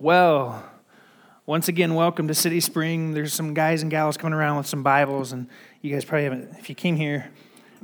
[0.00, 0.68] Well,
[1.46, 3.14] once again, welcome to CitySpring.
[3.14, 5.46] There's some guys and gals coming around with some Bibles, and
[5.82, 7.30] you guys probably haven't, if you came here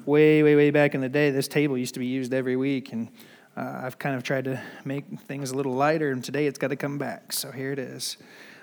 [0.06, 2.92] way, way, way back in the day, this table used to be used every week,
[2.92, 3.10] and
[3.56, 6.68] uh, I've kind of tried to make things a little lighter, and today it's got
[6.68, 8.17] to come back, so here it is.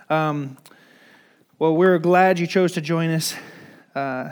[0.09, 0.57] Um,
[1.57, 3.33] well, we're glad you chose to join us.
[3.95, 4.31] Uh,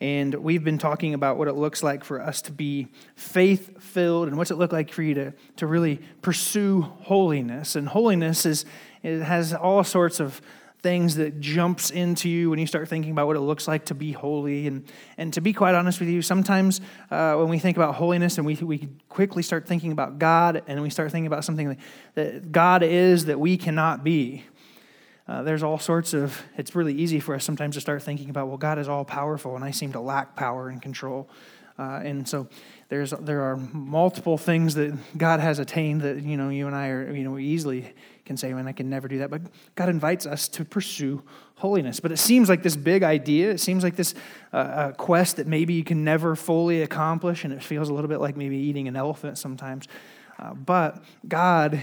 [0.00, 4.28] and we've been talking about what it looks like for us to be faith filled
[4.28, 7.76] and what's it look like for you to, to really pursue holiness.
[7.76, 8.64] And holiness is
[9.02, 10.40] it has all sorts of
[10.84, 13.94] things that jumps into you when you start thinking about what it looks like to
[13.94, 14.66] be holy.
[14.66, 14.84] And,
[15.16, 18.46] and to be quite honest with you, sometimes uh, when we think about holiness and
[18.46, 21.78] we, we quickly start thinking about God and we start thinking about something
[22.16, 24.44] that God is that we cannot be.
[25.26, 28.48] Uh, there's all sorts of, it's really easy for us sometimes to start thinking about,
[28.48, 31.28] well, God is all powerful and I seem to lack power and control.
[31.78, 32.46] Uh, and so
[32.88, 36.88] there's, there are multiple things that God has attained that, you know, you and I
[36.88, 37.92] are, you know, we easily
[38.24, 39.30] can say, man, I can never do that.
[39.30, 39.42] But
[39.74, 41.22] God invites us to pursue
[41.56, 42.00] holiness.
[42.00, 43.50] But it seems like this big idea.
[43.50, 44.14] It seems like this
[44.52, 47.44] uh, quest that maybe you can never fully accomplish.
[47.44, 49.88] And it feels a little bit like maybe eating an elephant sometimes.
[50.38, 51.80] Uh, but God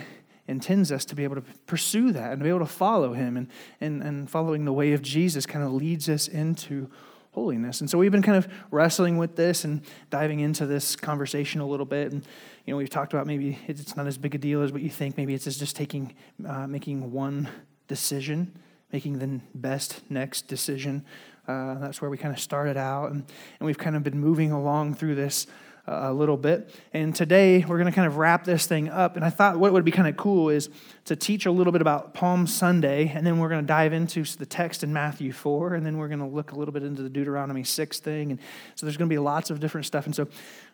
[0.52, 3.38] intends us to be able to pursue that and to be able to follow him.
[3.38, 3.48] And,
[3.80, 6.90] and, and following the way of Jesus kind of leads us into
[7.32, 7.80] holiness.
[7.80, 11.66] And so we've been kind of wrestling with this and diving into this conversation a
[11.66, 12.12] little bit.
[12.12, 12.26] And,
[12.66, 14.90] you know, we've talked about maybe it's not as big a deal as what you
[14.90, 15.18] think.
[15.18, 16.14] Maybe it's just taking,
[16.46, 17.50] uh, making one
[17.88, 18.60] decision,
[18.92, 21.06] making the best next decision.
[21.48, 23.12] Uh, that's where we kind of started out.
[23.12, 23.24] And,
[23.60, 25.48] and we've kind of been moving along through this
[25.88, 26.74] a little bit.
[26.94, 29.16] And today we're going to kind of wrap this thing up.
[29.16, 30.70] And I thought what would be kind of cool is
[31.06, 34.24] to teach a little bit about Palm Sunday, and then we're going to dive into
[34.24, 37.02] the text in Matthew 4, and then we're going to look a little bit into
[37.02, 38.32] the Deuteronomy 6 thing.
[38.32, 38.40] And
[38.76, 40.06] so there's going to be lots of different stuff.
[40.06, 40.28] And so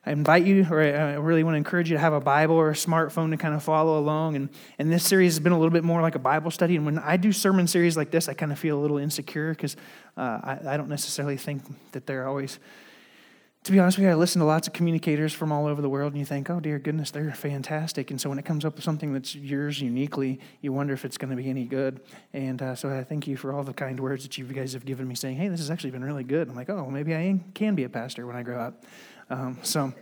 [0.06, 2.70] I invite you, or I really want to encourage you to have a Bible or
[2.70, 4.36] a smartphone to kind of follow along.
[4.36, 6.76] And, and this series has been a little bit more like a Bible study.
[6.76, 9.52] And when I do sermon series like this, I kind of feel a little insecure
[9.52, 9.78] because
[10.18, 11.64] uh, I, I don't necessarily think
[11.94, 12.60] that they're always
[13.64, 15.90] to be honest with you, I listen to lots of communicators from all over the
[15.90, 18.12] world, and you think, oh, dear goodness, they're fantastic.
[18.12, 21.18] And so when it comes up with something that's yours uniquely, you wonder if it's
[21.18, 22.00] going to be any good.
[22.32, 24.86] And uh, so I thank you for all the kind words that you guys have
[24.86, 26.48] given me saying, hey, this has actually been really good.
[26.48, 28.86] I'm like, oh, maybe I can be a pastor when I grow up.
[29.30, 29.94] Um, so.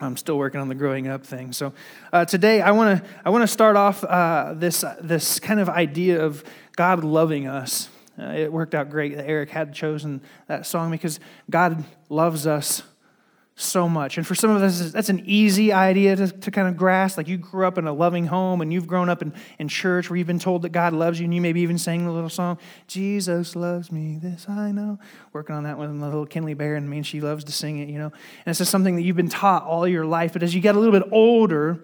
[0.00, 1.52] I'm still working on the growing up thing.
[1.52, 1.72] So
[2.12, 5.68] uh, today I want to I want to start off uh, this this kind of
[5.68, 6.42] idea of
[6.76, 7.88] God loving us.
[8.18, 11.18] Uh, it worked out great that Eric had chosen that song because
[11.48, 12.82] God loves us
[13.54, 14.16] so much.
[14.16, 17.16] And for some of us, that's an easy idea to, to kind of grasp.
[17.16, 20.08] Like you grew up in a loving home and you've grown up in, in church
[20.08, 22.30] where you've been told that God loves you, and you maybe even sang the little
[22.30, 24.98] song, Jesus loves me, this I know.
[25.32, 27.78] Working on that with the little Kinley Bear, and I mean, she loves to sing
[27.78, 28.06] it, you know.
[28.06, 30.32] And it's just something that you've been taught all your life.
[30.32, 31.82] But as you get a little bit older,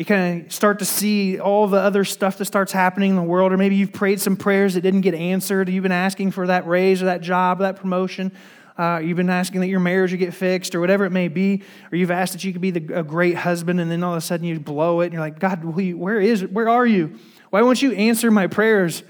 [0.00, 3.22] you kind of start to see all the other stuff that starts happening in the
[3.22, 5.68] world, or maybe you've prayed some prayers that didn't get answered.
[5.68, 8.32] You've been asking for that raise or that job or that promotion
[8.80, 11.62] uh, you've been asking that your marriage would get fixed or whatever it may be,
[11.92, 14.16] or you've asked that you could be the, a great husband, and then all of
[14.16, 16.46] a sudden you blow it, and you're like, God, where is?
[16.46, 17.18] Where are you?
[17.50, 19.02] Why won't you answer my prayers?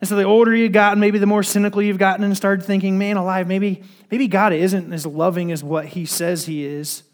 [0.00, 2.98] And so the older you've gotten, maybe the more cynical you've gotten, and started thinking,
[2.98, 7.04] man alive, maybe, maybe God isn't as loving as what he says he is.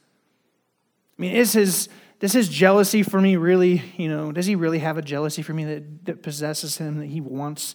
[1.19, 1.91] I mean, is his,
[2.21, 5.55] does his jealousy for me really, you know, does he really have a jealousy for
[5.55, 7.75] me that, that possesses him, that he wants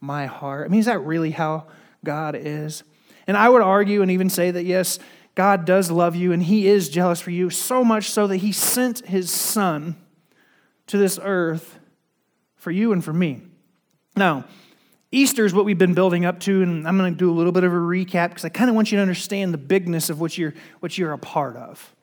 [0.00, 0.66] my heart?
[0.66, 1.66] I mean, is that really how
[2.04, 2.84] God is?
[3.26, 4.98] And I would argue and even say that, yes,
[5.34, 8.50] God does love you and He is jealous for you, so much so that He
[8.50, 9.94] sent His Son
[10.88, 11.78] to this earth
[12.56, 13.42] for you and for me.
[14.16, 14.46] Now,
[15.12, 17.52] Easter is what we've been building up to, and I'm going to do a little
[17.52, 20.20] bit of a recap because I kind of want you to understand the bigness of
[20.20, 21.94] what you're, what you're a part of.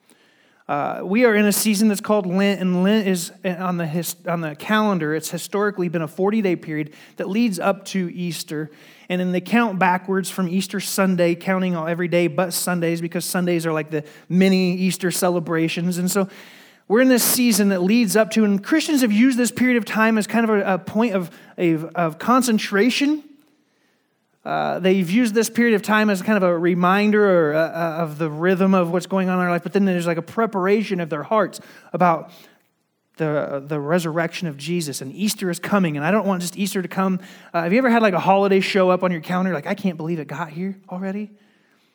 [0.68, 4.16] Uh, we are in a season that's called Lent, and Lent is on the, his,
[4.26, 5.14] on the calendar.
[5.14, 8.70] It's historically been a 40 day period that leads up to Easter.
[9.08, 13.24] And then they count backwards from Easter Sunday, counting all every day but Sundays, because
[13.24, 15.98] Sundays are like the mini Easter celebrations.
[15.98, 16.28] And so
[16.88, 19.84] we're in this season that leads up to, and Christians have used this period of
[19.84, 23.22] time as kind of a, a point of, of, of concentration
[24.46, 28.16] uh, they've used this period of time as kind of a reminder uh, uh, of
[28.16, 31.00] the rhythm of what's going on in their life, but then there's like a preparation
[31.00, 31.58] of their hearts
[31.92, 32.30] about
[33.16, 35.00] the, the resurrection of Jesus.
[35.00, 37.18] And Easter is coming, and I don't want just Easter to come.
[37.52, 39.52] Uh, have you ever had like a holiday show up on your calendar?
[39.52, 41.32] Like, I can't believe it got here already.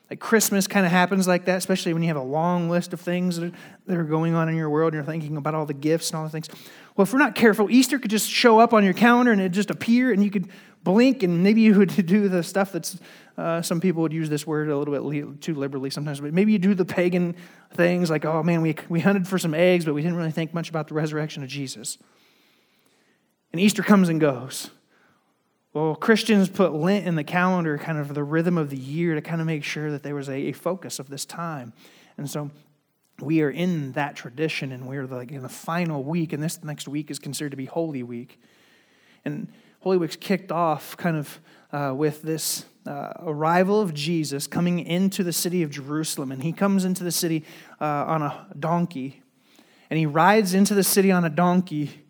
[0.09, 2.99] Like Christmas kind of happens like that, especially when you have a long list of
[2.99, 3.57] things that are,
[3.87, 6.17] that are going on in your world and you're thinking about all the gifts and
[6.17, 6.49] all the things.
[6.95, 9.49] Well, if we're not careful, Easter could just show up on your calendar and it
[9.49, 10.49] just appear, and you could
[10.83, 12.99] blink, and maybe you would do the stuff that's,
[13.37, 16.51] uh, some people would use this word a little bit too liberally sometimes, but maybe
[16.51, 17.35] you do the pagan
[17.73, 20.53] things like, oh man, we, we hunted for some eggs, but we didn't really think
[20.53, 21.97] much about the resurrection of Jesus.
[23.51, 24.69] And Easter comes and goes.
[25.73, 29.21] Well, Christians put Lent in the calendar, kind of the rhythm of the year, to
[29.21, 31.71] kind of make sure that there was a, a focus of this time.
[32.17, 32.51] And so
[33.21, 36.87] we are in that tradition, and we're like in the final week, and this next
[36.87, 38.39] week is considered to be Holy Week.
[39.25, 39.47] And
[39.81, 41.39] Holy Week's kicked off kind of
[41.71, 46.31] uh, with this uh, arrival of Jesus coming into the city of Jerusalem.
[46.31, 47.45] And he comes into the city
[47.79, 49.21] uh, on a donkey,
[49.89, 52.05] and he rides into the city on a donkey.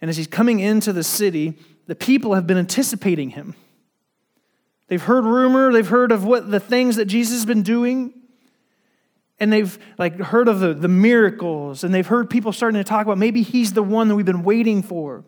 [0.00, 3.54] And as he's coming into the city, the people have been anticipating him.
[4.88, 8.14] They've heard rumor, they've heard of what the things that Jesus has been doing.
[9.40, 13.06] And they've like heard of the, the miracles, and they've heard people starting to talk
[13.06, 15.24] about maybe he's the one that we've been waiting for.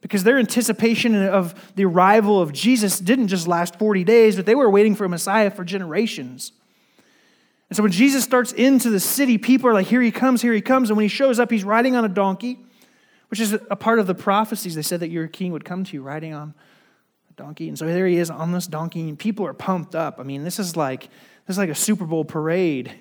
[0.00, 4.54] Because their anticipation of the arrival of Jesus didn't just last 40 days, but they
[4.54, 6.52] were waiting for a Messiah for generations.
[7.70, 10.52] And so when Jesus starts into the city, people are like, here he comes, here
[10.52, 10.90] he comes.
[10.90, 12.58] And when he shows up, he's riding on a donkey
[13.34, 14.76] which is a part of the prophecies.
[14.76, 16.54] They said that your king would come to you riding on
[17.28, 17.68] a donkey.
[17.68, 20.20] And so there he is on this donkey, and people are pumped up.
[20.20, 21.08] I mean, this is like
[21.46, 22.94] this is like a Super Bowl parade.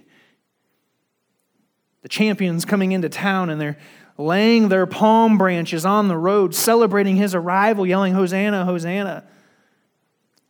[2.04, 3.78] The champions coming into town and they're
[4.18, 9.24] laying their palm branches on the road, celebrating his arrival, yelling, Hosanna, Hosanna,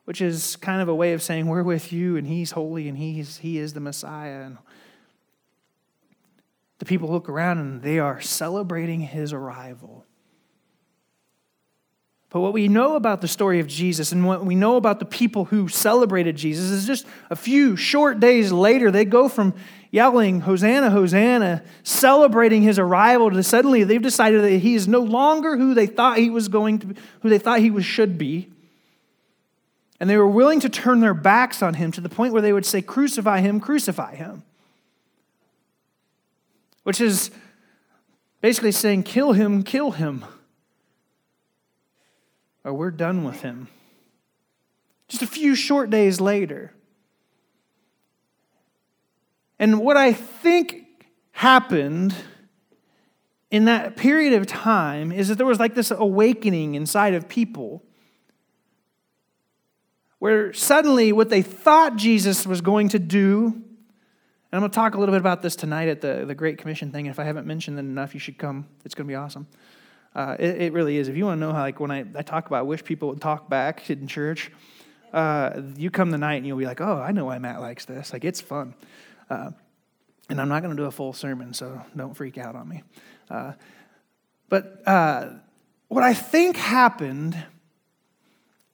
[0.06, 2.98] which is kind of a way of saying, We're with you, and he's holy, and
[2.98, 4.42] he's, he is the Messiah.
[4.42, 4.58] And
[6.80, 10.06] the people look around and they are celebrating his arrival.
[12.30, 15.06] But what we know about the story of Jesus and what we know about the
[15.06, 19.54] people who celebrated Jesus is just a few short days later, they go from
[19.94, 25.56] yelling, Hosanna, Hosanna, celebrating his arrival to suddenly they've decided that he is no longer
[25.56, 28.50] who they thought he was going to who they thought he was, should be.
[30.02, 32.52] And they were willing to turn their backs on him to the point where they
[32.52, 34.44] would say, Crucify him, crucify him
[36.84, 37.32] which is
[38.42, 40.24] basically saying, kill him, kill him,
[42.64, 43.68] or we're done with him.
[45.08, 46.72] Just a few short days later.
[49.64, 52.14] And what I think happened
[53.50, 57.82] in that period of time is that there was like this awakening inside of people
[60.20, 63.64] where suddenly what they thought Jesus was going to do and
[64.52, 66.92] I'm going to talk a little bit about this tonight at the, the Great Commission
[66.92, 67.06] thing.
[67.06, 68.68] If I haven't mentioned it enough, you should come.
[68.84, 69.48] It's going to be awesome.
[70.14, 71.08] Uh, it, it, really is.
[71.08, 73.08] If you want to know how, like, when I, I talk about, I wish people
[73.10, 74.52] would talk back in church,
[75.14, 78.12] uh, you come tonight and you'll be like, oh, I know why Matt likes this.
[78.12, 78.76] Like, it's fun.
[79.30, 79.52] Uh,
[80.30, 82.84] and I'm not going to do a full sermon, so don't freak out on me.
[83.30, 83.54] Uh,
[84.50, 85.30] but uh,
[85.88, 87.38] what I think happened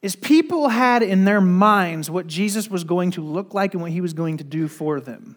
[0.01, 3.91] is people had in their minds what Jesus was going to look like and what
[3.91, 5.35] he was going to do for them.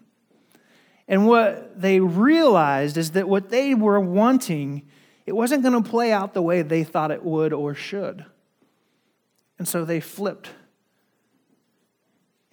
[1.07, 4.83] And what they realized is that what they were wanting,
[5.25, 8.25] it wasn't going to play out the way they thought it would or should.
[9.59, 10.49] And so they flipped.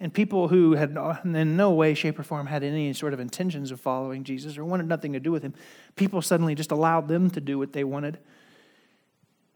[0.01, 3.71] And people who had in no way, shape, or form had any sort of intentions
[3.71, 5.53] of following Jesus or wanted nothing to do with him,
[5.95, 8.17] people suddenly just allowed them to do what they wanted.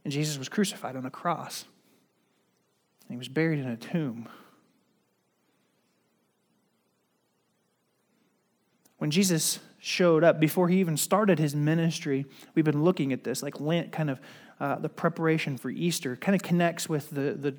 [0.03, 1.65] And Jesus was crucified on a cross.
[3.07, 4.29] And he was buried in a tomb.
[9.05, 12.25] when Jesus showed up, before he even started his ministry,
[12.55, 14.19] we've been looking at this, like Lent, kind of
[14.59, 17.55] uh, the preparation for Easter, kind of connects with the, the,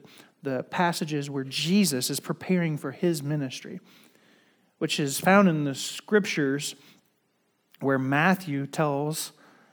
[0.47, 3.81] the passages where Jesus is preparing for his ministry,
[4.79, 6.77] which is found in the scriptures
[7.81, 9.33] where Matthew tells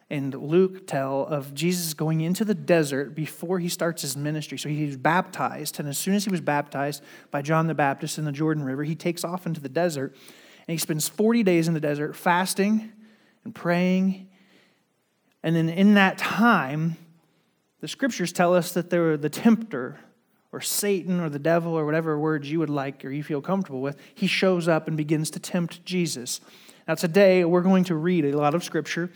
[0.09, 4.57] and Luke tell of Jesus going into the desert before he starts his ministry.
[4.57, 8.25] So he's baptized, and as soon as he was baptized by John the Baptist in
[8.25, 10.15] the Jordan River, he takes off into the desert
[10.67, 12.91] and he spends 40 days in the desert fasting
[13.43, 14.27] and praying.
[15.43, 16.97] And then in that time,
[17.79, 19.99] the scriptures tell us that there, the tempter,
[20.53, 23.81] or Satan, or the devil, or whatever words you would like or you feel comfortable
[23.81, 26.39] with, he shows up and begins to tempt Jesus.
[26.87, 29.11] Now, today, we're going to read a lot of scripture,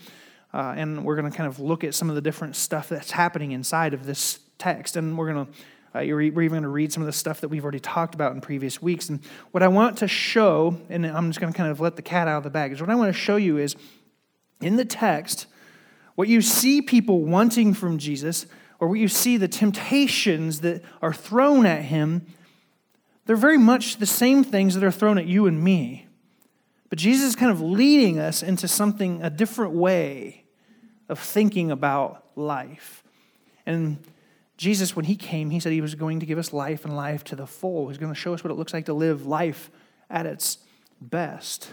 [0.52, 3.12] uh, and we're going to kind of look at some of the different stuff that's
[3.12, 4.96] happening inside of this text.
[4.96, 5.52] And we're going to
[5.94, 8.32] uh, we're even going to read some of the stuff that we've already talked about
[8.32, 9.08] in previous weeks.
[9.08, 9.20] And
[9.52, 12.28] what I want to show, and I'm just going to kind of let the cat
[12.28, 13.74] out of the bag, is what I want to show you is
[14.60, 15.46] in the text,
[16.14, 18.46] what you see people wanting from Jesus,
[18.78, 22.26] or what you see the temptations that are thrown at him,
[23.26, 26.06] they're very much the same things that are thrown at you and me.
[26.88, 30.44] But Jesus is kind of leading us into something, a different way
[31.08, 33.02] of thinking about life.
[33.66, 33.98] And
[34.56, 37.22] Jesus, when he came, he said he was going to give us life and life
[37.24, 37.88] to the full.
[37.88, 39.70] He's going to show us what it looks like to live life
[40.08, 40.58] at its
[41.00, 41.72] best.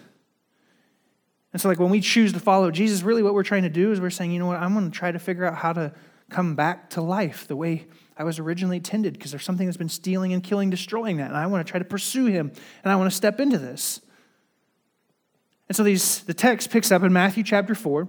[1.53, 3.93] And so, like, when we choose to follow Jesus, really what we're trying to do
[3.93, 5.93] is we're saying, you know what, I'm going to try to figure out how to
[6.29, 9.89] come back to life the way I was originally intended because there's something that's been
[9.89, 11.27] stealing and killing, destroying that.
[11.27, 12.51] And I want to try to pursue him
[12.83, 14.01] and I want to step into this.
[15.67, 18.07] And so these, the text picks up in Matthew chapter 4.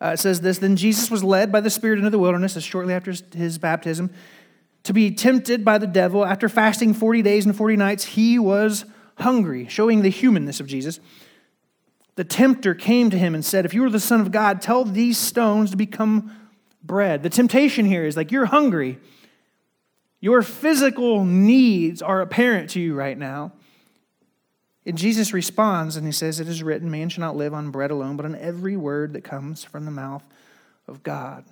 [0.00, 2.64] Uh, it says this Then Jesus was led by the Spirit into the wilderness, as
[2.64, 4.10] shortly after his, his baptism,
[4.82, 6.24] to be tempted by the devil.
[6.24, 8.84] After fasting 40 days and 40 nights, he was
[9.18, 10.98] hungry, showing the humanness of Jesus.
[12.16, 14.84] The tempter came to him and said, If you are the Son of God, tell
[14.84, 16.36] these stones to become
[16.82, 17.22] bread.
[17.22, 18.98] The temptation here is like you're hungry.
[20.20, 23.52] Your physical needs are apparent to you right now.
[24.84, 27.90] And Jesus responds and he says, It is written, man shall not live on bread
[27.90, 30.24] alone, but on every word that comes from the mouth
[30.88, 31.44] of God.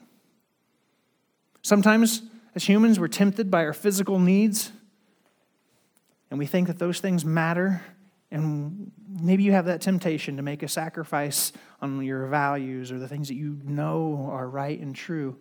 [1.63, 2.23] Sometimes,
[2.55, 4.73] as humans, we're tempted by our physical needs,
[6.31, 7.83] and we think that those things matter.
[8.31, 13.09] And maybe you have that temptation to make a sacrifice on your values or the
[13.09, 15.37] things that you know are right and true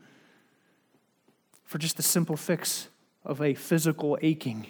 [1.66, 2.88] for just the simple fix
[3.24, 4.66] of a physical aching.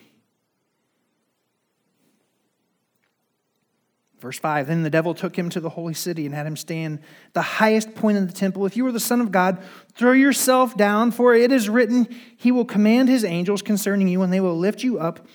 [4.19, 6.99] Verse 5 Then the devil took him to the holy city and had him stand
[7.31, 8.65] the highest point in the temple.
[8.65, 9.63] If you are the Son of God,
[9.93, 14.33] throw yourself down, for it is written, He will command His angels concerning you, and
[14.33, 15.25] they will lift you up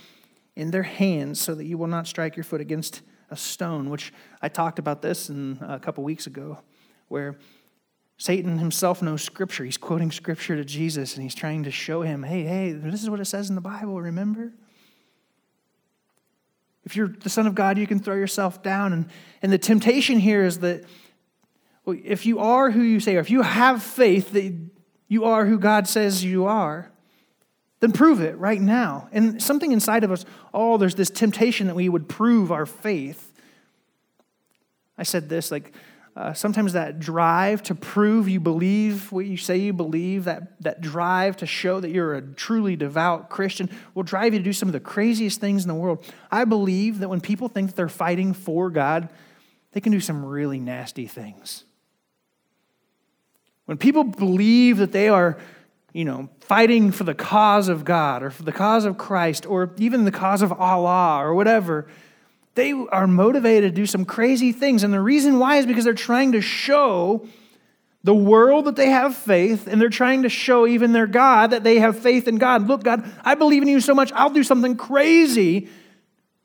[0.55, 3.01] in their hands so that you will not strike your foot against
[3.35, 3.91] a stone.
[3.91, 6.59] Which I talked about this in uh, a couple weeks ago,
[7.09, 7.37] where
[8.17, 9.65] Satan himself knows Scripture.
[9.65, 13.11] He's quoting Scripture to Jesus, and he's trying to show him, hey, hey, this is
[13.11, 14.53] what it says in the Bible, remember?
[16.85, 18.93] If you're the Son of God, you can throw yourself down.
[18.93, 19.07] And,
[19.43, 20.85] and the temptation here is that
[21.85, 24.55] well, if you are who you say, or if you have faith that
[25.09, 26.91] you are who God says you are,
[27.85, 29.09] then prove it right now.
[29.13, 30.25] And something inside of us,
[30.55, 33.31] oh, there's this temptation that we would prove our faith.
[34.97, 35.75] I said this like,
[36.17, 40.81] uh, sometimes that drive to prove you believe what you say you believe, that, that
[40.81, 44.69] drive to show that you're a truly devout Christian, will drive you to do some
[44.69, 46.11] of the craziest things in the world.
[46.31, 49.11] I believe that when people think that they're fighting for God,
[49.73, 51.65] they can do some really nasty things.
[53.67, 55.39] When people believe that they are,
[55.95, 59.73] you know, fighting for the cause of God or for the cause of Christ or
[59.79, 61.87] even the cause of Allah or whatever,
[62.55, 64.83] they are motivated to do some crazy things.
[64.83, 67.27] And the reason why is because they're trying to show
[68.03, 71.65] the world that they have faith, and they're trying to show even their God that
[71.65, 72.69] they have faith in God.
[72.69, 75.69] Look, God, I believe in you so much, I'll do something crazy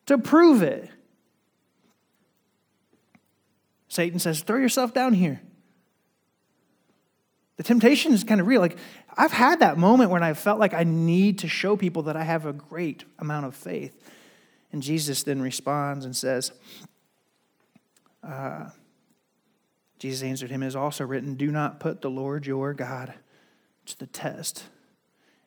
[0.05, 0.89] to prove it.
[3.89, 5.41] Satan says, throw yourself down here.
[7.59, 8.61] The temptation is kind of real.
[8.61, 8.77] Like,
[9.17, 12.23] I've had that moment when I felt like I need to show people that I
[12.23, 13.91] have a great amount of faith.
[14.71, 16.53] And Jesus then responds and says,
[18.23, 18.69] uh,
[19.97, 23.13] Jesus answered him, It is also written, Do not put the Lord your God
[23.87, 24.63] to the test.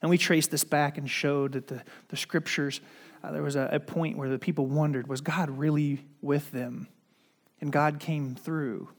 [0.02, 2.82] And we traced this back and showed that the, the scriptures,
[3.24, 6.88] uh, there was a, a point where the people wondered, Was God really with them?
[7.62, 8.90] And God came through.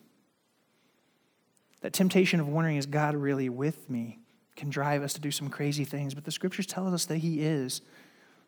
[1.83, 4.19] That temptation of wondering, Is God really with me?
[4.55, 7.41] can drive us to do some crazy things, but the scriptures tell us that He
[7.41, 7.81] is.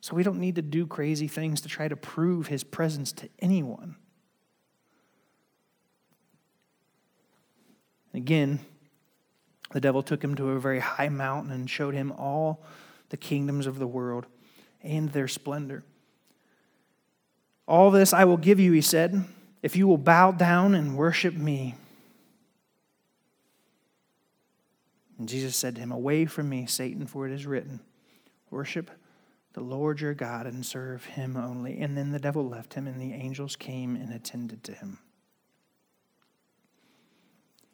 [0.01, 3.29] So we don't need to do crazy things to try to prove his presence to
[3.39, 3.95] anyone.
[8.13, 8.59] Again,
[9.71, 12.63] the devil took him to a very high mountain and showed him all
[13.09, 14.27] the kingdoms of the world
[14.83, 15.83] and their splendor.
[17.67, 19.25] All this I will give you, he said,
[19.63, 21.73] if you will bow down and worship me.
[25.17, 27.79] And Jesus said to him, Away from me, Satan, for it is written,
[28.49, 28.91] Worship
[29.53, 31.79] the Lord your God and serve him only.
[31.79, 34.99] And then the devil left him, and the angels came and attended to him.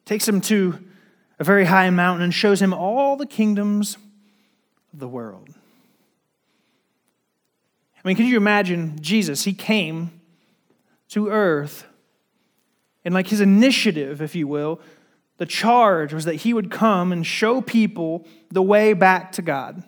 [0.04, 0.78] Takes him to
[1.40, 3.96] a very high mountain and shows him all the kingdoms
[4.92, 5.48] of the world.
[8.04, 9.42] I mean, can you imagine Jesus?
[9.42, 10.20] He came
[11.08, 11.84] to earth,
[13.04, 14.80] and like his initiative, if you will,
[15.42, 19.82] the charge was that he would come and show people the way back to God.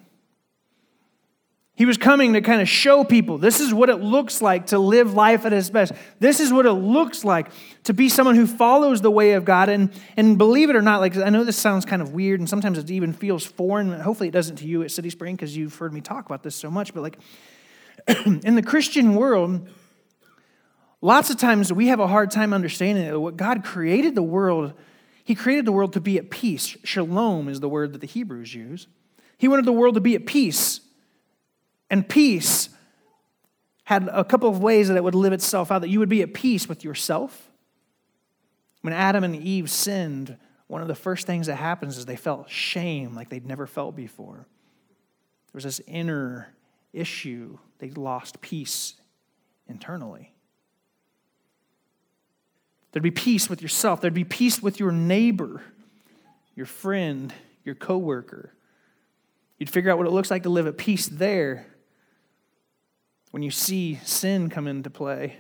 [1.77, 4.81] He was coming to kind of show people this is what it looks like to
[4.81, 5.93] live life at its best.
[6.19, 7.53] This is what it looks like
[7.85, 9.69] to be someone who follows the way of God.
[9.69, 12.49] And, and believe it or not, like I know this sounds kind of weird and
[12.49, 13.93] sometimes it even feels foreign.
[13.93, 16.69] Hopefully it doesn't to you at CitySpring because you've heard me talk about this so
[16.69, 16.93] much.
[16.93, 17.19] But like
[18.27, 19.69] in the Christian world,
[21.01, 24.73] lots of times we have a hard time understanding that what God created the world,
[25.25, 26.77] He created the world to be at peace.
[26.85, 28.87] Shalom is the word that the Hebrews use.
[29.39, 30.81] He wanted the world to be at peace
[31.91, 32.71] and peace
[33.85, 36.23] had a couple of ways that it would live itself out that you would be
[36.23, 37.51] at peace with yourself.
[38.81, 42.51] When Adam and Eve sinned, one of the first things that happens is they felt
[42.51, 44.35] shame like they'd never felt before.
[45.47, 46.53] There was this inner
[46.93, 47.59] issue.
[47.79, 48.95] They lost peace
[49.69, 50.34] internally.
[52.95, 54.01] There'd be peace with yourself.
[54.01, 55.61] There'd be peace with your neighbor,
[56.55, 57.35] your friend,
[57.65, 58.55] your coworker.
[59.59, 61.67] You'd figure out what it looks like to live at peace there.
[63.33, 65.39] When you see sin come into play,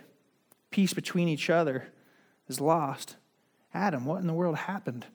[0.72, 1.92] peace between each other
[2.48, 3.14] is lost.
[3.72, 5.06] Adam, what in the world happened?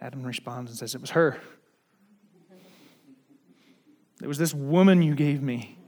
[0.00, 1.38] Adam responds and says, It was her.
[4.20, 5.78] It was this woman you gave me,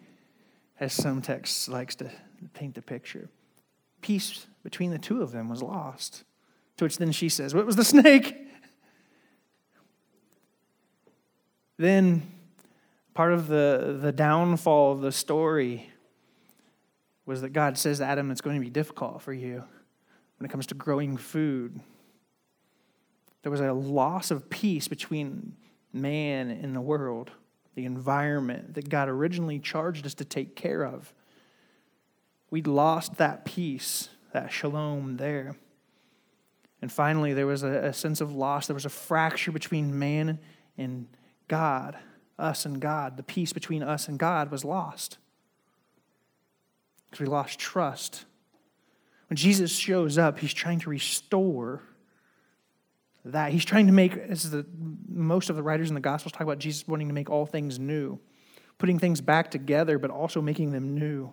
[0.79, 2.09] as some text likes to
[2.55, 3.29] paint the picture.
[4.07, 6.23] Peace between the two of them was lost.
[6.77, 8.37] To which then she says, What was the snake?
[11.77, 12.23] Then
[13.15, 15.91] part of the, the downfall of the story
[17.27, 19.65] was that God says, Adam, it's going to be difficult for you
[20.39, 21.81] when it comes to growing food.
[23.43, 25.57] There was a loss of peace between
[25.93, 27.33] man and the world,
[27.75, 31.13] the environment that God originally charged us to take care of.
[32.51, 35.57] We'd lost that peace, that shalom there.
[36.83, 38.67] And finally, there was a, a sense of loss.
[38.67, 40.39] There was a fracture between man
[40.77, 41.09] and
[41.49, 41.97] God,
[42.39, 43.17] us and God.
[43.17, 45.19] The peace between us and God was lost
[47.11, 48.25] because we lost trust.
[49.29, 51.83] When Jesus shows up, he's trying to restore
[53.25, 53.53] that.
[53.53, 54.67] He's trying to make, as the,
[55.09, 57.79] most of the writers in the Gospels talk about Jesus wanting to make all things
[57.79, 58.21] new,
[58.79, 61.33] putting things back together, but also making them new.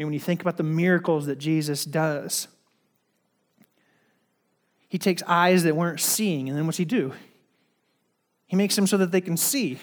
[0.00, 2.48] Mean, when you think about the miracles that Jesus does,
[4.88, 7.12] he takes eyes that weren't seeing, and then what's he do?
[8.46, 9.78] He makes them so that they can see.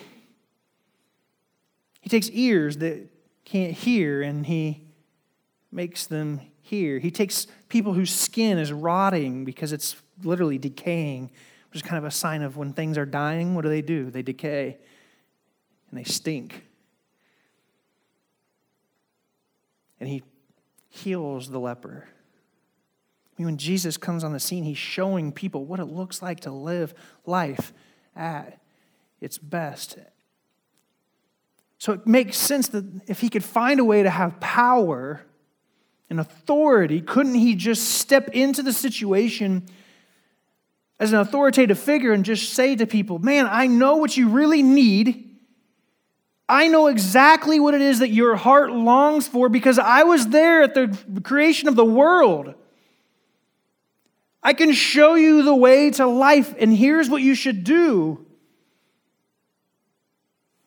[2.02, 3.08] He takes ears that
[3.46, 4.88] can't hear, and he
[5.72, 6.98] makes them hear.
[6.98, 11.30] He takes people whose skin is rotting because it's literally decaying,
[11.70, 14.10] which is kind of a sign of when things are dying, what do they do?
[14.10, 14.80] They decay
[15.92, 16.64] and they stink.
[20.00, 20.24] And he
[20.90, 22.08] heals the leper.
[22.08, 26.42] I mean, when Jesus comes on the scene, he's showing people what it looks like
[26.42, 26.94] to live
[27.26, 27.72] life
[28.16, 28.60] at
[29.22, 29.98] its best.
[31.78, 35.22] So it makes sense that if he could find a way to have power
[36.10, 39.68] and authority, couldn't he just step into the situation
[41.00, 44.64] as an authoritative figure and just say to people, Man, I know what you really
[44.64, 45.27] need.
[46.50, 50.62] I know exactly what it is that your heart longs for because I was there
[50.62, 52.56] at the creation of the world.
[54.42, 58.26] I can show you the way to life, and here's what you should do.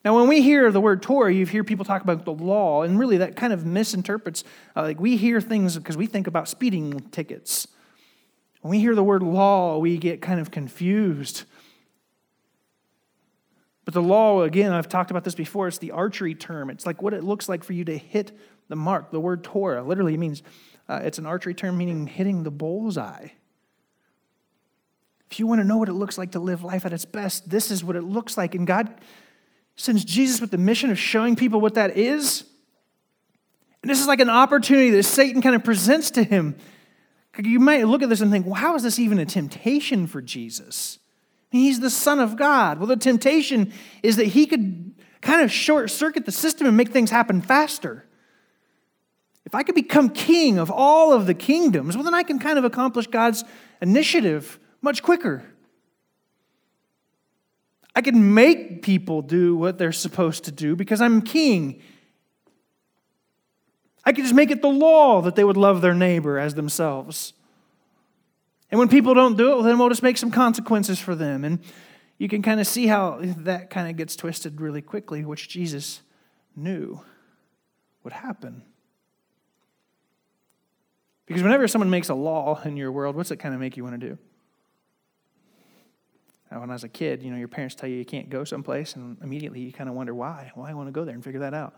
[0.05, 2.99] Now, when we hear the word Torah, you hear people talk about the law, and
[2.99, 4.45] really that kind of misinterprets.
[4.77, 7.69] Uh, like we hear things because we think about speeding tickets.
[8.61, 11.45] When we hear the word law, we get kind of confused.
[13.90, 16.70] But the law, again, I've talked about this before, it's the archery term.
[16.70, 18.31] It's like what it looks like for you to hit
[18.68, 19.11] the mark.
[19.11, 20.44] The word Torah literally means
[20.88, 23.31] uh, it's an archery term meaning hitting the bullseye.
[25.29, 27.50] If you want to know what it looks like to live life at its best,
[27.50, 28.55] this is what it looks like.
[28.55, 28.94] And God
[29.74, 32.44] sends Jesus with the mission of showing people what that is.
[33.83, 36.55] And this is like an opportunity that Satan kind of presents to him.
[37.42, 40.22] You might look at this and think, well, how is this even a temptation for
[40.22, 41.00] Jesus?
[41.50, 42.78] He's the Son of God.
[42.78, 46.90] Well, the temptation is that he could kind of short circuit the system and make
[46.90, 48.04] things happen faster.
[49.44, 52.58] If I could become king of all of the kingdoms, well, then I can kind
[52.58, 53.44] of accomplish God's
[53.82, 55.44] initiative much quicker.
[57.94, 61.82] I can make people do what they're supposed to do because I'm king.
[64.04, 67.32] I could just make it the law that they would love their neighbor as themselves.
[68.70, 71.44] And when people don't do it, well, then we'll just make some consequences for them.
[71.44, 71.61] And
[72.18, 76.02] you can kind of see how that kind of gets twisted really quickly, which Jesus
[76.54, 77.00] knew
[78.04, 78.62] would happen.
[81.26, 83.85] Because whenever someone makes a law in your world, what's it kind of make you
[83.85, 84.18] want to do?
[86.48, 88.96] When I was a kid, you know, your parents tell you you can't go someplace,
[88.96, 90.50] and immediately you kind of wonder why.
[90.56, 91.76] Why I want to go there and figure that out.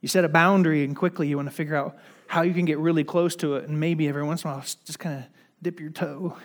[0.00, 2.78] You set a boundary, and quickly you want to figure out how you can get
[2.78, 5.24] really close to it, and maybe every once in a while just kind of
[5.62, 6.36] dip your toe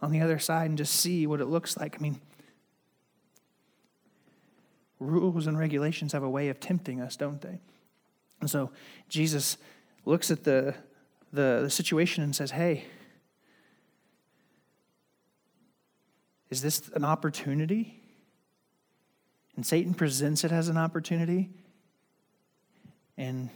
[0.00, 1.96] on the other side and just see what it looks like.
[1.98, 2.20] I mean,
[5.00, 7.60] rules and regulations have a way of tempting us, don't they?
[8.40, 8.70] And so
[9.08, 9.56] Jesus
[10.04, 10.74] looks at the,
[11.32, 12.84] the, the situation and says, Hey,
[16.54, 18.00] Is this an opportunity?
[19.56, 21.50] And Satan presents it as an opportunity.
[23.16, 23.50] And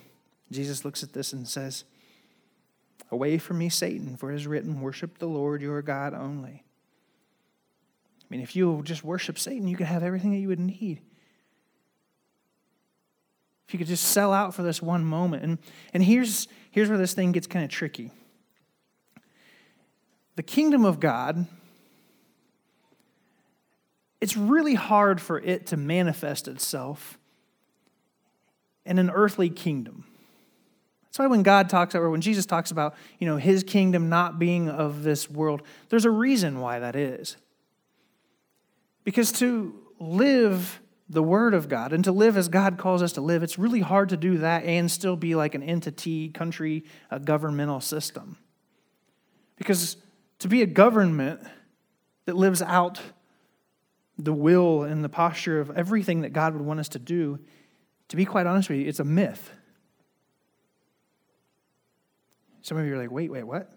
[0.50, 1.84] Jesus looks at this and says,
[3.10, 6.64] Away from me, Satan, for it is written, Worship the Lord your God only.
[8.20, 11.00] I mean, if you just worship Satan, you could have everything that you would need.
[13.66, 15.42] If you could just sell out for this one moment.
[15.42, 15.58] And,
[15.92, 18.10] and here's, here's where this thing gets kind of tricky.
[20.36, 21.46] The kingdom of God,
[24.20, 27.18] it's really hard for it to manifest itself
[28.88, 30.04] in an earthly kingdom.
[31.04, 34.38] That's why when God talks or when Jesus talks about, you know, his kingdom not
[34.38, 37.36] being of this world, there's a reason why that is.
[39.04, 43.20] Because to live the word of God and to live as God calls us to
[43.20, 47.18] live, it's really hard to do that and still be like an entity, country, a
[47.18, 48.36] governmental system.
[49.56, 49.96] Because
[50.40, 51.40] to be a government
[52.26, 53.00] that lives out
[54.18, 57.38] the will and the posture of everything that God would want us to do,
[58.08, 59.50] to be quite honest with you, it's a myth.
[62.62, 63.70] Some of you are like, wait, wait, what?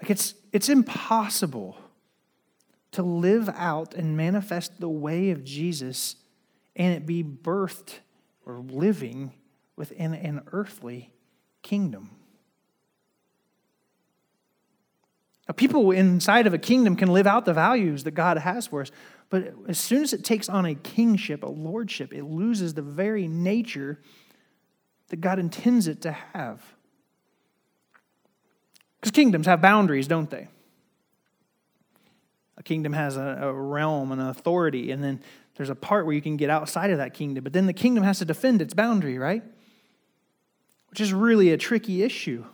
[0.00, 1.76] Like it's it's impossible
[2.92, 6.16] to live out and manifest the way of Jesus
[6.74, 7.98] and it be birthed
[8.46, 9.32] or living
[9.76, 11.12] within an earthly
[11.62, 12.10] kingdom.
[15.56, 18.90] People inside of a kingdom can live out the values that God has for us,
[19.30, 23.26] but as soon as it takes on a kingship, a lordship, it loses the very
[23.28, 24.00] nature
[25.08, 26.62] that God intends it to have.
[29.00, 30.48] Because kingdoms have boundaries, don't they?
[32.58, 35.20] A kingdom has a, a realm and an authority, and then
[35.56, 38.04] there's a part where you can get outside of that kingdom, but then the kingdom
[38.04, 39.42] has to defend its boundary, right?
[40.90, 42.44] Which is really a tricky issue.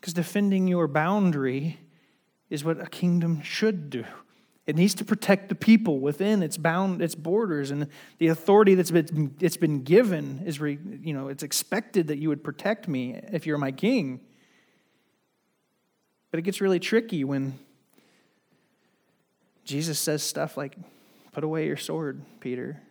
[0.00, 1.78] Because defending your boundary
[2.50, 4.04] is what a kingdom should do.
[4.66, 8.90] It needs to protect the people within its bound its borders and the authority that's
[8.90, 13.18] been it's been given is re, you know it's expected that you would protect me
[13.32, 14.20] if you're my king.
[16.30, 17.58] But it gets really tricky when
[19.64, 20.76] Jesus says stuff like,
[21.32, 22.82] Put away your sword, Peter.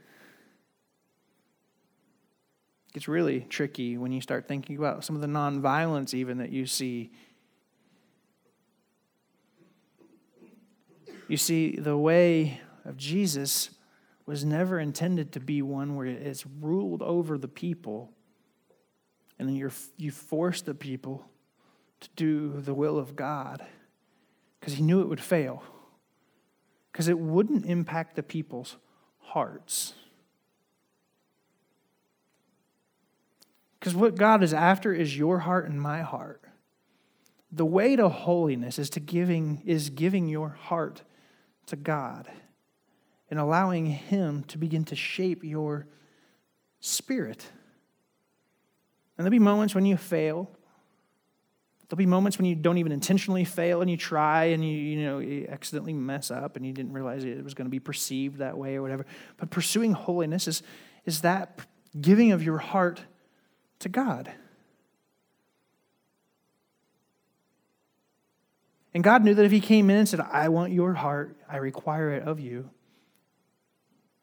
[2.86, 6.49] It gets really tricky when you start thinking about some of the nonviolence, even that
[6.49, 7.11] you see.
[11.27, 13.69] You see, the way of Jesus
[14.25, 18.11] was never intended to be one where it's ruled over the people
[19.37, 21.23] and then you're, you force the people
[21.99, 23.63] to do the will of God
[24.59, 25.61] because he knew it would fail
[26.91, 28.77] because it wouldn't impact the people's
[29.19, 29.93] hearts.
[33.87, 36.43] Because what God is after is your heart and my heart.
[37.53, 41.03] The way to holiness is to giving is giving your heart
[41.67, 42.27] to God
[43.31, 45.87] and allowing him to begin to shape your
[46.81, 47.49] spirit.
[49.17, 50.51] And there'll be moments when you fail.
[51.87, 55.05] There'll be moments when you don't even intentionally fail and you try and you, you
[55.05, 58.39] know, you accidentally mess up and you didn't realize it was going to be perceived
[58.39, 59.05] that way or whatever.
[59.37, 60.61] But pursuing holiness is,
[61.05, 61.61] is that
[62.01, 62.99] giving of your heart
[63.79, 64.31] to God.
[68.93, 71.57] And God knew that if He came in and said, I want your heart, I
[71.57, 72.69] require it of you,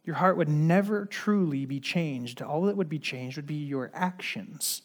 [0.04, 2.42] your heart would never truly be changed.
[2.42, 4.82] All that would be changed would be your actions.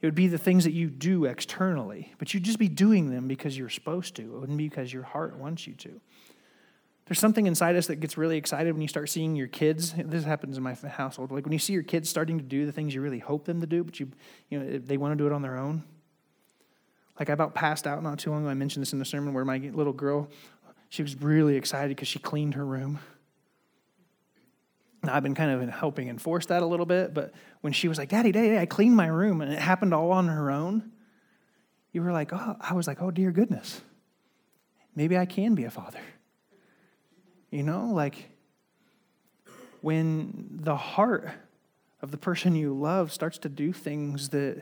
[0.00, 3.28] It would be the things that you do externally, but you'd just be doing them
[3.28, 4.22] because you're supposed to.
[4.22, 6.00] It wouldn't be because your heart wants you to.
[7.06, 9.92] There's something inside us that gets really excited when you start seeing your kids.
[9.96, 11.30] This happens in my household.
[11.32, 13.60] Like when you see your kids starting to do the things you really hope them
[13.60, 14.10] to do, but you,
[14.48, 15.84] you know, they want to do it on their own.
[17.18, 18.50] Like I about passed out not too long ago.
[18.50, 20.28] I mentioned this in the sermon where my little girl,
[20.88, 22.98] she was really excited because she cleaned her room.
[25.02, 27.98] Now, I've been kind of helping enforce that a little bit, but when she was
[27.98, 30.90] like, Daddy, Daddy, I cleaned my room and it happened all on her own,
[31.92, 33.82] you were like, Oh, I was like, Oh, dear goodness.
[34.96, 36.00] Maybe I can be a father.
[37.54, 38.30] You know, like
[39.80, 41.28] when the heart
[42.02, 44.60] of the person you love starts to do things that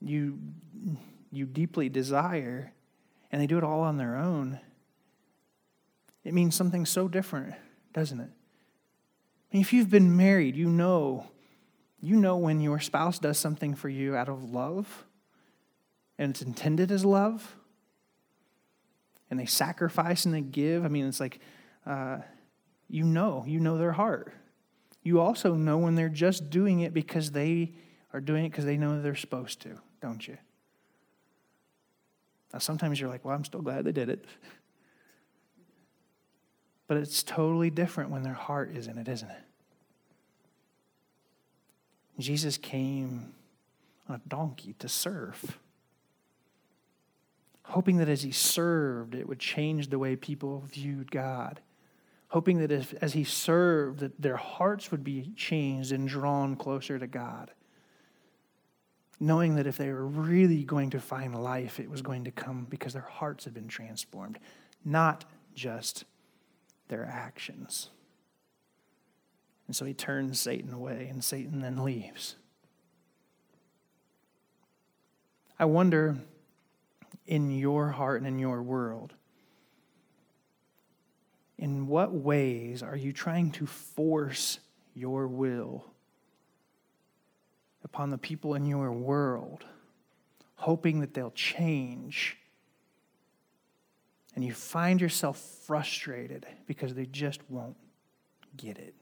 [0.00, 0.38] you,
[1.32, 2.72] you deeply desire
[3.32, 4.60] and they do it all on their own,
[6.22, 7.56] it means something so different
[7.92, 8.30] doesn't it?
[8.30, 11.26] I mean, if you've been married, you know,
[12.00, 15.04] you know when your spouse does something for you out of love
[16.16, 17.56] and it's intended as love
[19.34, 20.84] and they sacrifice and they give.
[20.84, 21.40] I mean, it's like,
[21.86, 22.18] uh,
[22.88, 24.32] you know, you know their heart.
[25.02, 27.72] You also know when they're just doing it because they
[28.12, 30.38] are doing it because they know they're supposed to, don't you?
[32.52, 34.24] Now, sometimes you're like, well, I'm still glad they did it.
[36.86, 39.42] But it's totally different when their heart is in it, isn't it?
[42.18, 43.32] Jesus came
[44.06, 45.58] on a donkey to serve,
[47.64, 51.60] hoping that as he served, it would change the way people viewed God.
[52.28, 56.98] Hoping that if, as he served, that their hearts would be changed and drawn closer
[56.98, 57.52] to God.
[59.18, 62.66] Knowing that if they were really going to find life, it was going to come
[62.68, 64.38] because their hearts had been transformed,
[64.84, 65.24] not
[65.54, 66.04] just
[66.88, 67.90] their actions.
[69.66, 72.36] And so he turns Satan away, and Satan then leaves.
[75.58, 76.18] I wonder
[77.26, 79.14] in your heart and in your world,
[81.58, 84.58] in what ways are you trying to force
[84.94, 85.84] your will
[87.82, 89.64] upon the people in your world,
[90.56, 92.36] hoping that they'll change?
[94.34, 97.76] And you find yourself frustrated because they just won't
[98.56, 98.94] get it.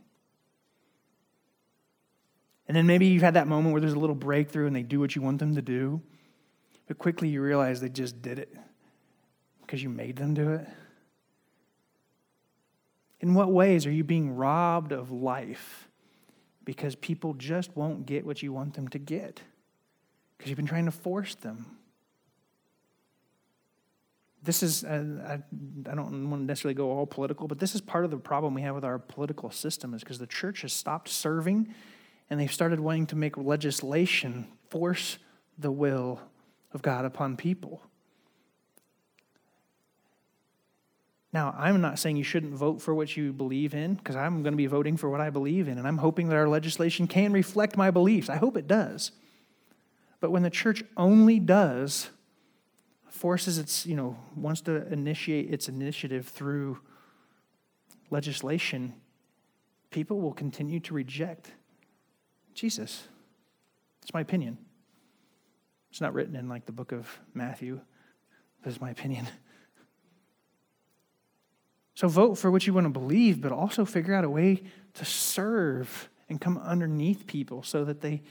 [2.68, 5.00] And then maybe you've had that moment where there's a little breakthrough and they do
[5.00, 6.00] what you want them to do,
[6.87, 8.55] but quickly you realize they just did it
[9.61, 10.66] because you made them do it.
[13.21, 15.88] In what ways are you being robbed of life
[16.64, 19.40] because people just won't get what you want them to get?
[20.37, 21.79] Because you've been trying to force them.
[24.42, 25.33] This is, uh, I,
[25.90, 28.55] I don't want to necessarily go all political, but this is part of the problem
[28.55, 31.73] we have with our political system is because the church has stopped serving
[32.29, 35.18] and they've started wanting to make legislation force
[35.59, 36.21] the will
[36.72, 37.82] of God upon people.
[41.32, 44.52] Now, I'm not saying you shouldn't vote for what you believe in, because I'm going
[44.52, 47.32] to be voting for what I believe in, and I'm hoping that our legislation can
[47.32, 48.28] reflect my beliefs.
[48.28, 49.12] I hope it does.
[50.20, 52.11] But when the church only does,
[53.08, 56.78] forces its, you know, wants to initiate its initiative through
[58.11, 58.94] legislation,
[59.90, 61.52] people will continue to reject
[62.54, 63.08] Jesus.
[64.02, 64.58] It's my opinion.
[65.92, 67.78] It's not written in like the book of Matthew,
[68.62, 69.28] but it's my opinion.
[71.94, 74.62] So vote for what you want to believe, but also figure out a way
[74.94, 78.22] to serve and come underneath people so that they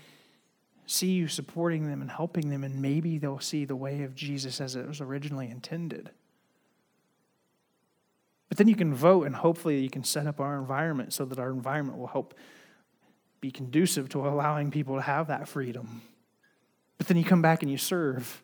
[0.88, 4.60] see you supporting them and helping them, and maybe they'll see the way of Jesus
[4.60, 6.10] as it was originally intended.
[8.50, 11.38] But then you can vote, and hopefully, you can set up our environment so that
[11.38, 12.34] our environment will help
[13.40, 16.02] be conducive to allowing people to have that freedom.
[17.02, 18.44] But then you come back and you serve,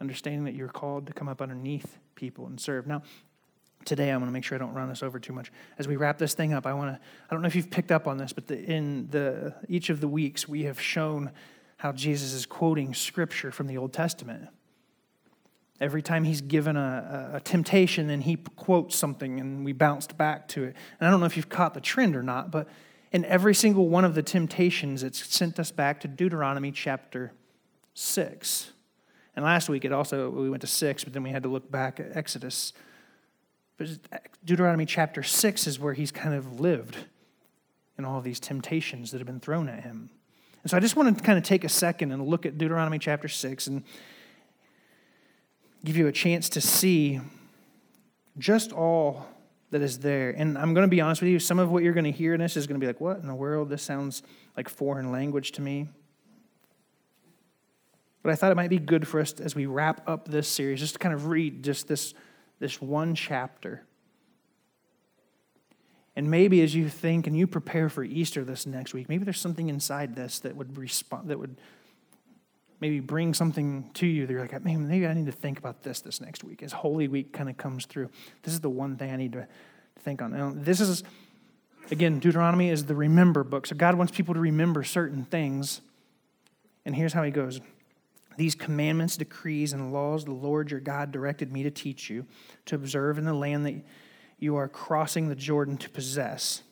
[0.00, 2.86] understanding that you're called to come up underneath people and serve.
[2.86, 3.02] Now,
[3.84, 5.52] today I'm going to make sure I don't run this over too much.
[5.78, 6.98] As we wrap this thing up, I want to
[7.30, 10.00] I don't know if you've picked up on this, but the, in the each of
[10.00, 11.32] the weeks we have shown
[11.76, 14.48] how Jesus is quoting scripture from the Old Testament.
[15.82, 20.48] Every time he's given a, a, temptation, then he quotes something and we bounced back
[20.48, 20.76] to it.
[20.98, 22.68] And I don't know if you've caught the trend or not, but
[23.12, 27.32] in every single one of the temptations, it's sent us back to Deuteronomy chapter
[27.94, 28.72] 6.
[29.34, 31.70] And last week it also, we went to 6, but then we had to look
[31.70, 32.72] back at Exodus.
[33.76, 36.96] But uh, Deuteronomy chapter 6 is where he's kind of lived
[37.98, 40.10] in all of these temptations that have been thrown at him.
[40.62, 42.98] And so I just want to kind of take a second and look at Deuteronomy
[42.98, 43.84] chapter 6 and
[45.84, 47.20] give you a chance to see
[48.38, 49.26] just all
[49.70, 50.30] that is there.
[50.30, 52.34] And I'm going to be honest with you, some of what you're going to hear
[52.34, 53.68] in this is going to be like, what in the world?
[53.68, 54.22] This sounds
[54.56, 55.88] like foreign language to me.
[58.22, 60.80] But I thought it might be good for us as we wrap up this series
[60.80, 62.14] just to kind of read just this,
[62.58, 63.84] this one chapter.
[66.16, 69.38] And maybe as you think and you prepare for Easter this next week, maybe there's
[69.38, 71.56] something inside this that would respond that would
[72.80, 75.82] maybe bring something to you that you're like, man, maybe I need to think about
[75.82, 76.62] this this next week.
[76.62, 78.10] As Holy Week kind of comes through,
[78.42, 79.46] this is the one thing I need to
[80.00, 80.32] think on.
[80.32, 81.02] Now, this is,
[81.90, 83.66] again, Deuteronomy is the remember book.
[83.66, 85.80] So God wants people to remember certain things.
[86.84, 87.60] And here's how he goes
[88.36, 92.26] These commandments, decrees, and laws the Lord your God directed me to teach you,
[92.66, 93.74] to observe in the land that
[94.38, 96.62] you are crossing the Jordan to possess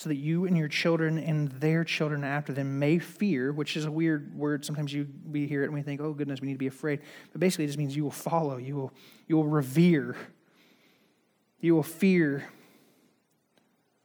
[0.00, 3.84] so that you and your children and their children after them may fear, which is
[3.84, 4.64] a weird word.
[4.64, 7.00] Sometimes you, we hear it and we think, oh, goodness, we need to be afraid.
[7.32, 8.94] But basically, it just means you will follow, you will,
[9.28, 10.16] you will revere,
[11.60, 12.48] you will fear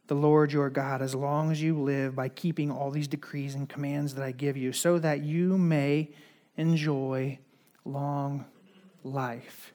[0.08, 3.70] the Lord your God as long as you live by keeping all these decrees and
[3.70, 6.10] commands that I give you, so that you may
[6.58, 7.40] enjoy
[7.86, 8.44] long
[9.02, 9.74] life.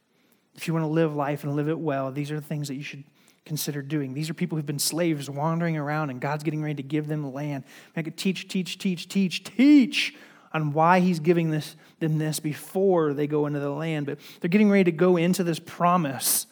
[0.54, 2.74] If you want to live life and live it well, these are the things that
[2.74, 3.04] you should
[3.44, 4.14] consider doing.
[4.14, 7.22] These are people who've been slaves wandering around, and God's getting ready to give them
[7.22, 7.64] the land.
[7.96, 10.14] I could teach, teach, teach, teach, teach
[10.52, 14.06] on why He's giving this, them this before they go into the land.
[14.06, 16.46] But they're getting ready to go into this promise.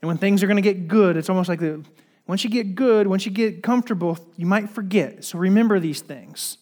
[0.00, 1.84] And when things are going to get good, it's almost like the,
[2.26, 5.24] Once you get good, once you get comfortable, you might forget.
[5.24, 6.58] So remember these things.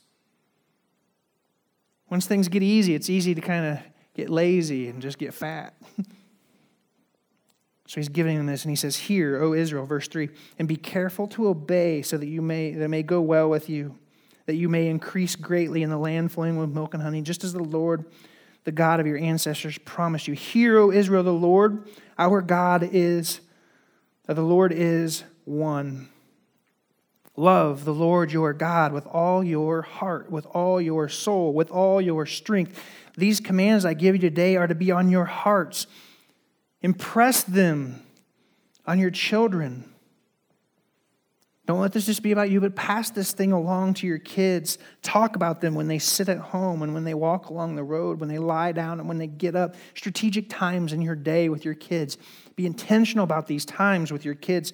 [2.09, 3.79] Once things get easy, it's easy to kind of
[4.15, 5.75] get lazy and just get fat.
[7.93, 10.77] so he's giving them this, and he says, Hear, O Israel, verse 3, and be
[10.77, 13.99] careful to obey so that you may that may go well with you,
[14.47, 17.53] that you may increase greatly in the land flowing with milk and honey, just as
[17.53, 18.07] the Lord,
[18.65, 20.33] the God of your ancestors, promised you.
[20.33, 21.87] Hear, O Israel, the Lord,
[22.19, 23.43] our God is,
[24.25, 26.09] that the Lord is one.
[27.37, 32.01] Love the Lord your God with all your heart, with all your soul, with all
[32.01, 32.83] your strength.
[33.19, 35.87] These commands I give you today are to be on your hearts.
[36.83, 38.03] Impress them
[38.87, 39.93] on your children.
[41.67, 44.79] Don't let this just be about you, but pass this thing along to your kids.
[45.01, 48.19] Talk about them when they sit at home and when they walk along the road,
[48.19, 49.77] when they lie down and when they get up.
[49.95, 52.19] Strategic times in your day with your kids.
[52.57, 54.73] Be intentional about these times with your kids.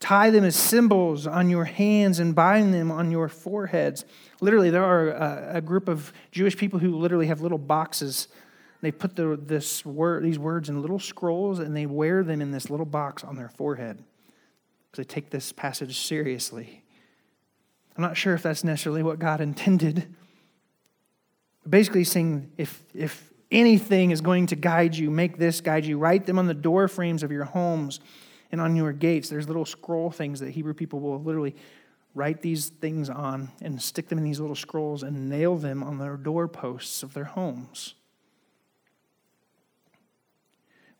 [0.00, 4.04] Tie them as symbols on your hands and bind them on your foreheads.
[4.40, 5.10] Literally, there are
[5.56, 8.26] a, group of Jewish people who literally have little boxes.
[8.84, 12.50] They put the, this word, these words in little scrolls and they wear them in
[12.50, 13.96] this little box on their forehead
[14.90, 16.84] because they take this passage seriously.
[17.96, 20.14] I'm not sure if that's necessarily what God intended.
[21.66, 25.96] Basically, saying if, if anything is going to guide you, make this guide you.
[25.96, 28.00] Write them on the door frames of your homes
[28.52, 31.56] and on your gates, there's little scroll things that Hebrew people will literally
[32.14, 35.96] write these things on and stick them in these little scrolls and nail them on
[35.96, 37.94] their doorposts of their homes.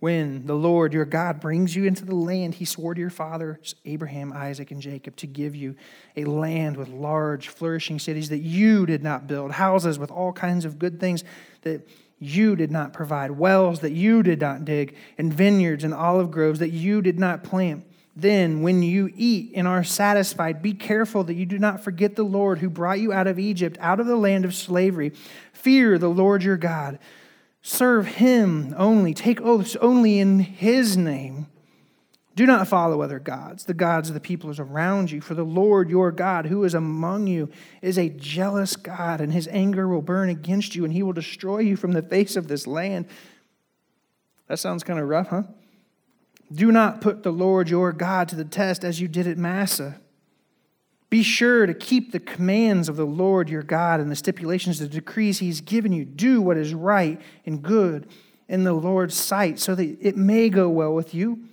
[0.05, 3.75] When the Lord your God brings you into the land he swore to your fathers,
[3.87, 5.77] Abraham, Isaac, and Jacob, to give you
[6.15, 10.67] a land with large, flourishing cities that you did not build, houses with all kinds
[10.67, 11.25] of good things
[11.63, 11.89] that
[12.19, 16.59] you did not provide, wells that you did not dig, and vineyards and olive groves
[16.59, 17.83] that you did not plant.
[18.15, 22.25] Then, when you eat and are satisfied, be careful that you do not forget the
[22.25, 25.15] Lord who brought you out of Egypt, out of the land of slavery.
[25.55, 26.99] Fear the Lord your God.
[27.65, 29.13] Serve him only.
[29.13, 31.49] Take oaths only in his name
[32.37, 35.89] do not follow other gods, the gods of the peoples around you, for the Lord
[35.89, 37.49] your God, who is among you,
[37.81, 41.61] is a jealous God, and his anger will burn against you, and he will destroy
[41.61, 43.07] you from the face of this land.
[44.49, 45.45] That sounds kind of rough, huh?
[46.53, 50.01] Do not put the Lord your God to the test as you did at Massah.
[51.15, 54.89] Be sure to keep the commands of the Lord your God and the stipulations, the
[54.89, 56.05] decrees he's given you.
[56.05, 58.09] Do what is right and good
[58.49, 61.45] in the Lord's sight, so that it may go well with you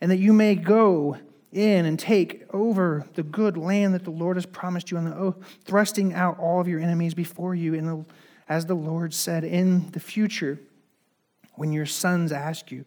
[0.00, 1.18] and that you may go
[1.52, 5.14] in and take over the good land that the Lord has promised you on the
[5.14, 8.02] oath, thrusting out all of your enemies before you, the,
[8.48, 10.58] as the Lord said, in the future,
[11.56, 12.86] when your sons ask you,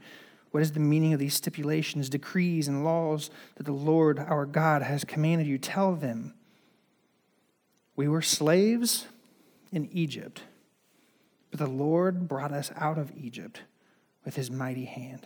[0.53, 4.83] what is the meaning of these stipulations, decrees, and laws that the Lord our God
[4.83, 5.57] has commanded you?
[5.57, 6.35] Tell them,
[7.95, 9.07] we were slaves
[9.71, 10.43] in Egypt,
[11.49, 13.61] but the Lord brought us out of Egypt
[14.23, 15.25] with his mighty hand.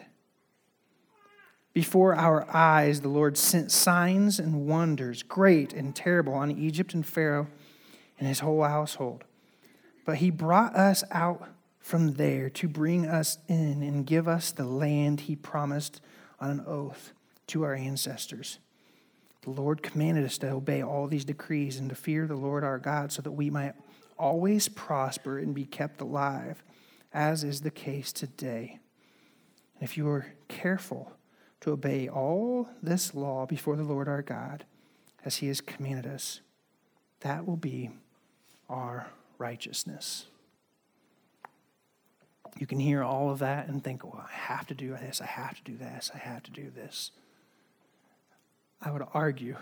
[1.74, 7.06] Before our eyes, the Lord sent signs and wonders, great and terrible, on Egypt and
[7.06, 7.48] Pharaoh
[8.18, 9.26] and his whole household.
[10.06, 11.50] But he brought us out
[11.88, 16.02] from there to bring us in and give us the land he promised
[16.38, 17.14] on an oath
[17.48, 18.60] to our ancestors.
[19.44, 22.78] The Lord commanded us to obey all these decrees and to fear the Lord our
[22.78, 23.74] God so that we might
[24.20, 26.62] always prosper and be kept alive,
[27.14, 28.80] as is the case today.
[29.80, 31.14] And if you are careful,
[31.62, 34.66] to obey all this law before the Lord our God
[35.26, 36.42] as he has commanded us.
[37.22, 37.90] That will be
[38.70, 40.28] our righteousness.
[42.58, 45.26] You can hear all of that and think, well, I have to do this, I
[45.26, 47.12] have to do this, I have to do this.
[48.82, 49.58] I would argue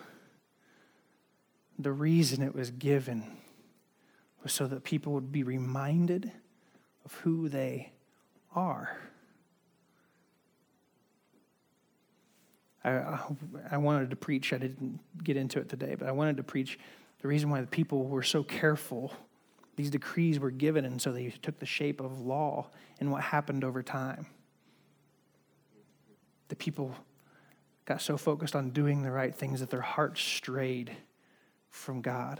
[1.78, 3.38] the reason it was given
[4.43, 6.32] was so that people would be reminded
[7.04, 7.91] of who they
[8.56, 8.98] are.
[12.84, 13.18] I,
[13.72, 16.78] I wanted to preach, I didn't get into it today, but I wanted to preach
[17.22, 19.12] the reason why the people were so careful.
[19.76, 22.69] These decrees were given, and so they took the shape of law
[22.99, 24.28] and what happened over time.
[26.47, 26.95] The people
[27.86, 30.95] got so focused on doing the right things that their hearts strayed
[31.69, 32.39] from God.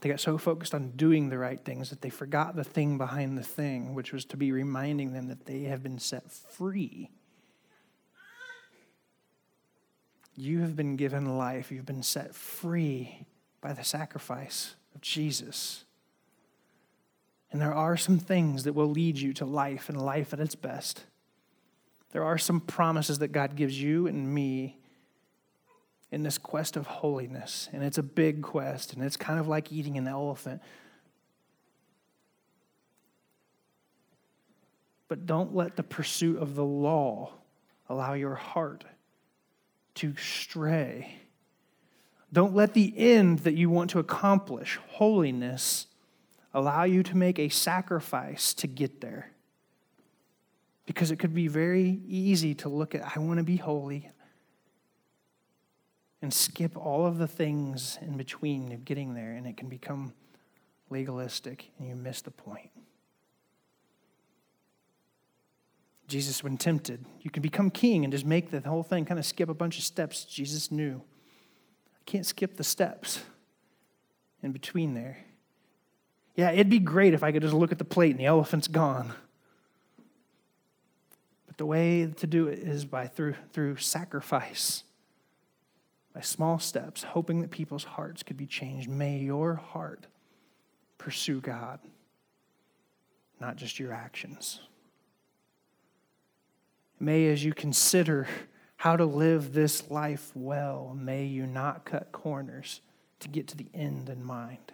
[0.00, 3.38] They got so focused on doing the right things that they forgot the thing behind
[3.38, 7.10] the thing, which was to be reminding them that they have been set free
[10.36, 11.72] You have been given life.
[11.72, 13.26] You've been set free
[13.66, 15.84] by the sacrifice of Jesus.
[17.50, 20.54] And there are some things that will lead you to life and life at its
[20.54, 21.02] best.
[22.12, 24.78] there are some promises that God gives you and me
[26.12, 27.68] in this quest of holiness.
[27.72, 30.62] And it's a big quest, and it's kind of like eating an elephant.
[35.08, 37.32] But don't let the pursuit of the law
[37.88, 38.84] allow your heart
[39.96, 41.16] to stray.
[42.36, 45.86] Don't let the end that you want to accomplish, holiness,
[46.52, 49.30] allow you to make a sacrifice to get there.
[50.84, 54.10] Because it could be very easy to look at, I want to be holy,
[56.20, 60.12] and skip all of the things in between of getting there, and it can become
[60.90, 62.68] legalistic, and you miss the point.
[66.06, 69.24] Jesus, when tempted, you can become king and just make the whole thing kind of
[69.24, 70.26] skip a bunch of steps.
[70.26, 71.02] Jesus knew.
[72.06, 73.22] Can't skip the steps
[74.42, 75.18] in between there.
[76.36, 78.68] Yeah, it'd be great if I could just look at the plate and the elephant's
[78.68, 79.12] gone.
[81.46, 84.84] But the way to do it is by through, through sacrifice,
[86.14, 88.88] by small steps, hoping that people's hearts could be changed.
[88.88, 90.06] May your heart
[90.98, 91.80] pursue God,
[93.40, 94.60] not just your actions.
[97.00, 98.26] May, as you consider
[98.76, 102.80] how to live this life well, may you not cut corners
[103.20, 104.72] to get to the end in mind.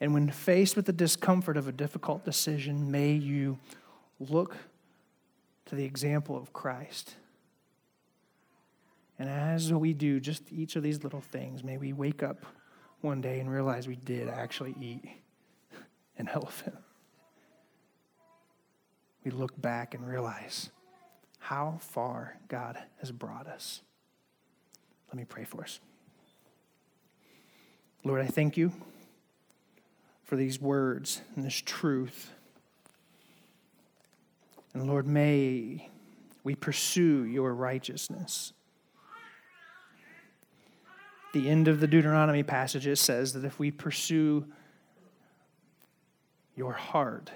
[0.00, 3.58] And when faced with the discomfort of a difficult decision, may you
[4.18, 4.56] look
[5.66, 7.14] to the example of Christ.
[9.18, 12.46] And as we do just each of these little things, may we wake up
[13.02, 15.04] one day and realize we did actually eat
[16.16, 16.76] an elephant.
[19.24, 20.70] We look back and realize
[21.40, 23.82] how far God has brought us.
[25.08, 25.80] Let me pray for us.
[28.04, 28.72] Lord, I thank you
[30.24, 32.30] for these words and this truth.
[34.72, 35.88] And Lord, may
[36.44, 38.52] we pursue your righteousness.
[41.32, 44.46] The end of the Deuteronomy passages says that if we pursue
[46.56, 47.30] your heart,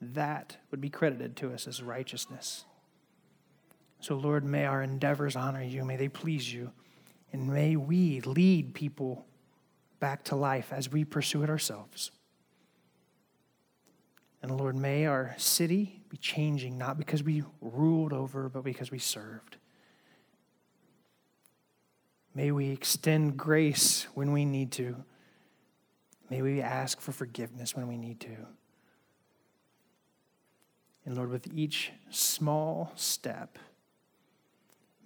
[0.00, 2.64] that would be credited to us as righteousness.
[4.02, 6.72] So, Lord, may our endeavors honor you, may they please you,
[7.32, 9.24] and may we lead people
[10.00, 12.10] back to life as we pursue it ourselves.
[14.42, 18.98] And Lord, may our city be changing, not because we ruled over, but because we
[18.98, 19.56] served.
[22.34, 24.96] May we extend grace when we need to.
[26.28, 28.48] May we ask for forgiveness when we need to.
[31.04, 33.58] And Lord, with each small step,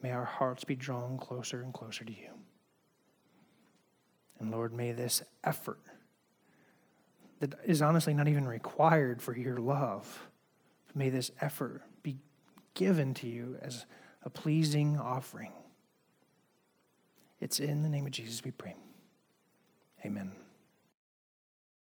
[0.02, 2.30] May our hearts be drawn closer and closer to you.
[4.38, 5.80] And Lord, may this effort
[7.40, 10.28] that is honestly not even required for your love,
[10.94, 12.16] may this effort be
[12.74, 13.86] given to you as
[14.22, 15.52] a pleasing offering.
[17.40, 18.74] It's in the name of Jesus we pray.
[20.04, 20.32] Amen.